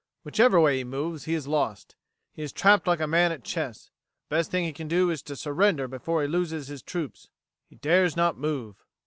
Whichever 0.23 0.59
way 0.59 0.77
he 0.79 0.83
moves, 0.83 1.25
he 1.25 1.35
is 1.35 1.45
lost. 1.47 1.95
He 2.33 2.41
is 2.41 2.51
trapped 2.51 2.87
like 2.87 2.99
a 2.99 3.05
man 3.05 3.31
at 3.31 3.43
chess. 3.43 3.91
The 4.29 4.37
best 4.37 4.49
thing 4.49 4.63
he 4.65 4.73
can 4.73 4.87
do 4.87 5.11
is 5.11 5.21
to 5.21 5.35
surrender 5.35 5.87
before 5.87 6.23
he 6.23 6.27
loses 6.27 6.69
his 6.69 6.81
troops. 6.81 7.29
He 7.67 7.75
dares 7.75 8.17
not 8.17 8.35
move." 8.35 8.83